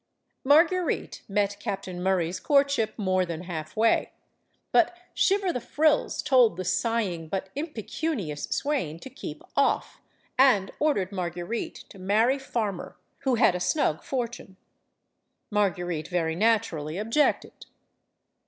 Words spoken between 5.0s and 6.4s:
Shiver the Frills